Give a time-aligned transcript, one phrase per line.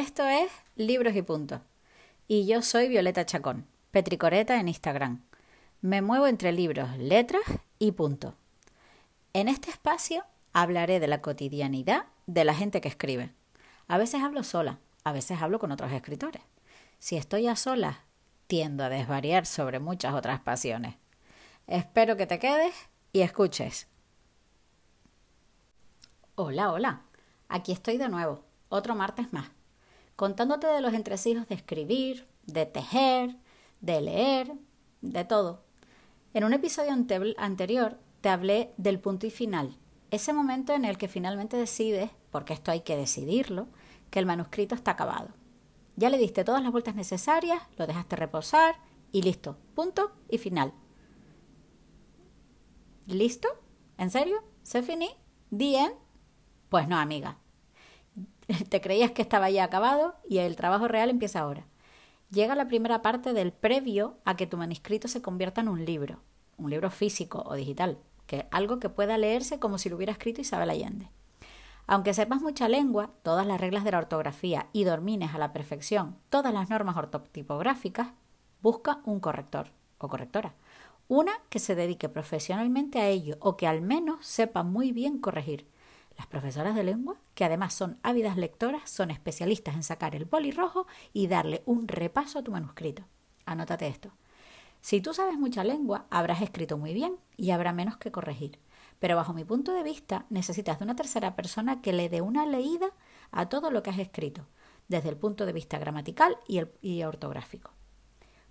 [0.00, 1.60] Esto es Libros y Punto.
[2.26, 5.22] Y yo soy Violeta Chacón, Petricoreta en Instagram.
[5.82, 7.42] Me muevo entre libros, letras
[7.78, 8.34] y punto.
[9.34, 13.34] En este espacio hablaré de la cotidianidad de la gente que escribe.
[13.88, 16.40] A veces hablo sola, a veces hablo con otros escritores.
[16.98, 17.98] Si estoy a solas,
[18.46, 20.94] tiendo a desvariar sobre muchas otras pasiones.
[21.66, 22.72] Espero que te quedes
[23.12, 23.86] y escuches.
[26.36, 27.02] Hola, hola.
[27.50, 29.50] Aquí estoy de nuevo otro martes más,
[30.20, 33.38] contándote de los entresijos de escribir, de tejer,
[33.80, 34.52] de leer,
[35.00, 35.64] de todo.
[36.34, 36.92] En un episodio
[37.38, 39.78] anterior te hablé del punto y final,
[40.10, 43.68] ese momento en el que finalmente decides, porque esto hay que decidirlo,
[44.10, 45.30] que el manuscrito está acabado.
[45.96, 48.74] Ya le diste todas las vueltas necesarias, lo dejaste reposar
[49.12, 50.74] y listo, punto y final.
[53.06, 53.48] ¿Listo?
[53.96, 54.44] ¿En serio?
[54.64, 55.08] ¿Se finí?
[55.48, 55.94] ¿Dien?
[56.68, 57.38] Pues no, amiga.
[58.68, 61.66] te creías que estaba ya acabado y el trabajo real empieza ahora.
[62.30, 66.20] Llega la primera parte del previo a que tu manuscrito se convierta en un libro,
[66.56, 70.40] un libro físico o digital, que algo que pueda leerse como si lo hubiera escrito
[70.40, 71.10] Isabel Allende.
[71.86, 76.16] Aunque sepas mucha lengua, todas las reglas de la ortografía y domines a la perfección
[76.28, 78.12] todas las normas ortotipográficas,
[78.62, 80.54] busca un corrector o correctora.
[81.08, 85.66] Una que se dedique profesionalmente a ello o que al menos sepa muy bien corregir
[86.16, 90.50] las profesoras de lengua, que además son ávidas lectoras, son especialistas en sacar el boli
[90.50, 93.04] rojo y darle un repaso a tu manuscrito.
[93.46, 94.12] Anótate esto.
[94.80, 98.58] Si tú sabes mucha lengua, habrás escrito muy bien y habrá menos que corregir.
[98.98, 102.46] Pero bajo mi punto de vista, necesitas de una tercera persona que le dé una
[102.46, 102.90] leída
[103.30, 104.46] a todo lo que has escrito,
[104.88, 107.72] desde el punto de vista gramatical y, y ortográfico.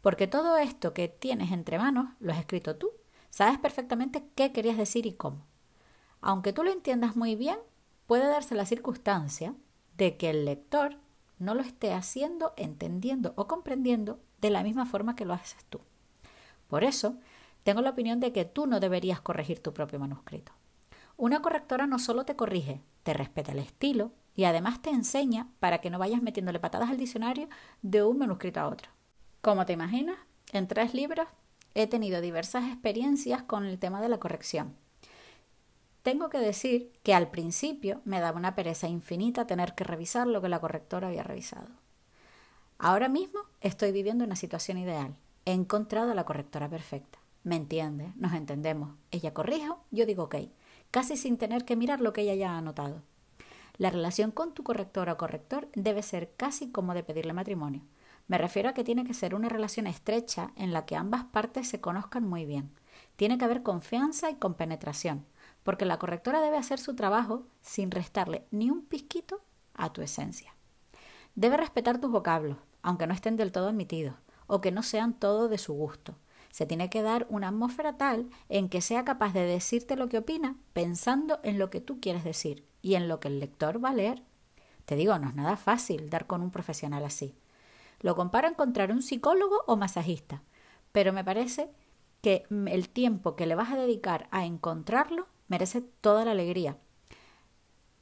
[0.00, 2.90] Porque todo esto que tienes entre manos lo has escrito tú.
[3.30, 5.46] Sabes perfectamente qué querías decir y cómo.
[6.26, 7.56] Aunque tú lo entiendas muy bien,
[8.08, 9.54] puede darse la circunstancia
[9.96, 10.96] de que el lector
[11.38, 15.82] no lo esté haciendo, entendiendo o comprendiendo de la misma forma que lo haces tú.
[16.66, 17.16] Por eso,
[17.62, 20.50] tengo la opinión de que tú no deberías corregir tu propio manuscrito.
[21.16, 25.80] Una correctora no solo te corrige, te respeta el estilo y además te enseña para
[25.80, 27.48] que no vayas metiéndole patadas al diccionario
[27.82, 28.90] de un manuscrito a otro.
[29.42, 30.18] Como te imaginas,
[30.52, 31.28] en tres libros
[31.74, 34.74] he tenido diversas experiencias con el tema de la corrección
[36.06, 40.40] tengo que decir que al principio me daba una pereza infinita tener que revisar lo
[40.40, 41.66] que la correctora había revisado.
[42.78, 45.16] Ahora mismo estoy viviendo una situación ideal.
[45.46, 47.18] He encontrado a la correctora perfecta.
[47.42, 48.94] Me entiende, nos entendemos.
[49.10, 50.36] Ella corrijo, yo digo ok,
[50.92, 53.02] casi sin tener que mirar lo que ella ya ha anotado.
[53.76, 57.82] La relación con tu correctora o corrector debe ser casi como de pedirle matrimonio.
[58.28, 61.66] Me refiero a que tiene que ser una relación estrecha en la que ambas partes
[61.66, 62.70] se conozcan muy bien.
[63.16, 65.26] Tiene que haber confianza y compenetración
[65.66, 69.42] porque la correctora debe hacer su trabajo sin restarle ni un pizquito
[69.74, 70.54] a tu esencia.
[71.34, 74.14] Debe respetar tus vocablos, aunque no estén del todo admitidos,
[74.46, 76.14] o que no sean todo de su gusto.
[76.52, 80.18] Se tiene que dar una atmósfera tal en que sea capaz de decirte lo que
[80.18, 83.90] opina pensando en lo que tú quieres decir y en lo que el lector va
[83.90, 84.22] a leer.
[84.84, 87.34] Te digo, no es nada fácil dar con un profesional así.
[88.00, 90.44] Lo comparo a encontrar un psicólogo o masajista,
[90.92, 91.70] pero me parece
[92.22, 96.76] que el tiempo que le vas a dedicar a encontrarlo merece toda la alegría.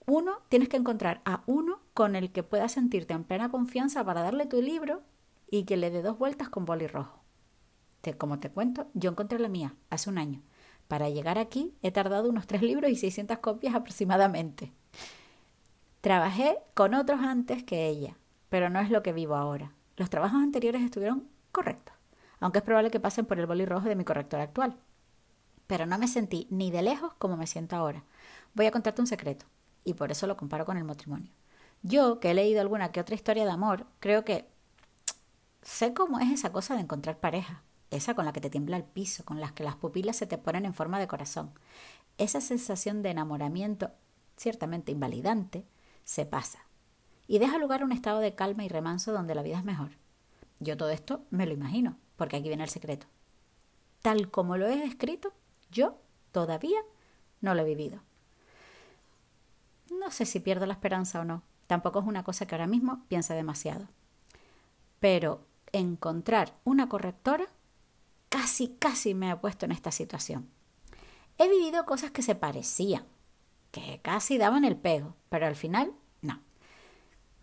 [0.07, 4.23] Uno, tienes que encontrar a uno con el que puedas sentirte en plena confianza para
[4.23, 5.03] darle tu libro
[5.51, 7.21] y que le dé dos vueltas con boli rojo.
[8.19, 10.43] Como te cuento, yo encontré la mía hace un año.
[10.89, 14.73] Para llegar aquí he tardado unos tres libros y 600 copias aproximadamente.
[16.03, 18.19] Trabajé con otros antes que ella,
[18.51, 19.73] pero no es lo que vivo ahora.
[19.97, 21.95] Los trabajos anteriores estuvieron correctos,
[22.41, 24.77] aunque es probable que pasen por el boli rojo de mi corrector actual
[25.67, 28.05] pero no me sentí ni de lejos como me siento ahora.
[28.55, 29.47] Voy a contarte un secreto,
[29.85, 31.31] y por eso lo comparo con el matrimonio.
[31.83, 34.49] Yo, que he leído alguna que otra historia de amor, creo que
[35.63, 38.85] sé cómo es esa cosa de encontrar pareja, esa con la que te tiembla el
[38.85, 41.51] piso, con las que las pupilas se te ponen en forma de corazón.
[42.17, 43.91] Esa sensación de enamoramiento,
[44.37, 45.67] ciertamente invalidante,
[46.05, 46.61] se pasa
[47.27, 49.91] y deja lugar a un estado de calma y remanso donde la vida es mejor.
[50.61, 53.07] Yo todo esto me lo imagino, porque aquí viene el secreto.
[54.03, 55.33] Tal como lo he escrito,
[55.75, 55.99] yo
[56.33, 56.79] todavía
[57.43, 58.01] no lo he vivido.
[59.91, 61.43] No sé si pierdo la esperanza o no.
[61.67, 63.89] Tampoco es una cosa que ahora mismo piense demasiado.
[65.01, 67.47] Pero encontrar una correctora
[68.29, 70.49] casi, casi me ha puesto en esta situación.
[71.37, 73.05] He vivido cosas que se parecían,
[73.73, 75.93] que casi daban el pego, pero al final
[76.23, 76.41] no.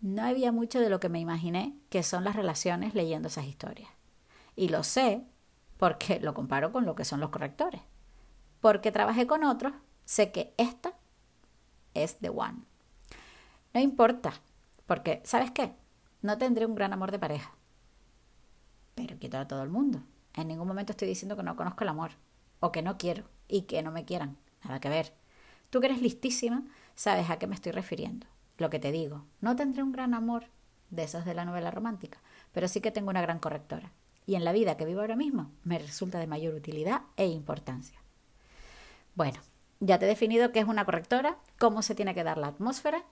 [0.00, 3.90] No había mucho de lo que me imaginé que son las relaciones leyendo esas historias.
[4.56, 5.22] Y lo sé
[5.76, 7.82] porque lo comparo con lo que son los correctores
[8.62, 9.74] porque trabajé con otros,
[10.04, 10.94] sé que esta
[11.94, 12.60] es the one.
[13.74, 14.32] No importa,
[14.86, 15.74] Porque, ¿sabes qué?
[16.20, 17.56] No tendré un gran amor de pareja.
[18.94, 20.02] Pero quiero a todo el mundo.
[20.34, 22.12] En ningún momento estoy diciendo que no conozco el amor.
[22.60, 23.24] O que no quiero.
[23.48, 24.36] Y que no me quieran.
[24.64, 25.14] Nada que ver.
[25.70, 26.64] Tú que eres listísima,
[26.94, 28.26] sabes a qué me estoy refiriendo.
[28.58, 29.24] Lo que te digo.
[29.40, 30.46] No tendré un gran amor
[30.90, 32.18] de esos de la novela romántica.
[32.52, 33.92] Pero sí que tengo una gran correctora.
[34.26, 38.01] Y en la vida que vivo ahora mismo me resulta de mayor utilidad e importancia.
[39.14, 39.38] Bueno,
[39.80, 43.04] ya te he definido qué es una correctora, cómo se tiene que dar la atmósfera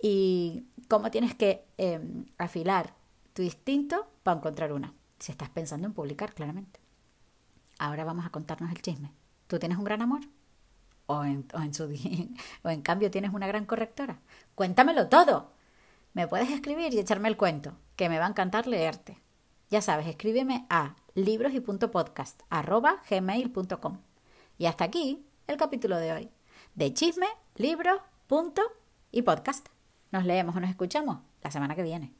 [0.00, 2.94] y cómo tienes que em, afilar
[3.32, 4.92] tu instinto para encontrar una.
[5.18, 6.80] Si estás pensando en publicar, claramente.
[7.78, 9.12] Ahora vamos a contarnos el chisme.
[9.46, 10.20] ¿Tú tienes un gran amor?
[11.06, 11.46] ¿O en,
[12.62, 14.18] o en, cambio tienes una gran correctora?
[14.54, 15.52] Cuéntamelo todo.
[16.14, 19.18] Me puedes escribir y echarme el cuento, que me va a encantar leerte.
[19.70, 22.42] Ya sabes, escríbeme a libros y punto podcast,
[23.08, 23.98] gmail.com.
[24.62, 26.30] Y hasta aquí el capítulo de hoy.
[26.76, 27.26] De chisme,
[27.56, 28.62] libros, punto
[29.10, 29.66] y podcast.
[30.12, 32.14] Nos leemos o nos escuchamos la semana que viene.